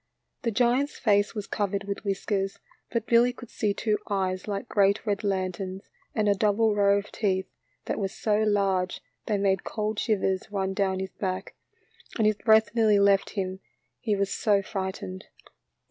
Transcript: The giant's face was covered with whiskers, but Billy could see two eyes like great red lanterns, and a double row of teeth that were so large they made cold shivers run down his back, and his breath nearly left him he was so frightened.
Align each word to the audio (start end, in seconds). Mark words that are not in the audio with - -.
The 0.41 0.49
giant's 0.49 0.97
face 0.97 1.35
was 1.35 1.45
covered 1.45 1.83
with 1.83 2.03
whiskers, 2.03 2.57
but 2.89 3.05
Billy 3.05 3.31
could 3.31 3.51
see 3.51 3.71
two 3.71 3.99
eyes 4.09 4.47
like 4.47 4.67
great 4.67 5.05
red 5.05 5.23
lanterns, 5.23 5.91
and 6.15 6.27
a 6.27 6.33
double 6.33 6.73
row 6.73 6.97
of 6.97 7.11
teeth 7.11 7.45
that 7.85 7.99
were 7.99 8.07
so 8.07 8.39
large 8.41 9.01
they 9.27 9.37
made 9.37 9.63
cold 9.63 9.99
shivers 9.99 10.51
run 10.51 10.73
down 10.73 10.99
his 11.01 11.13
back, 11.13 11.53
and 12.17 12.25
his 12.25 12.37
breath 12.37 12.73
nearly 12.73 12.97
left 12.97 13.29
him 13.37 13.59
he 13.99 14.15
was 14.15 14.33
so 14.33 14.63
frightened. 14.63 15.25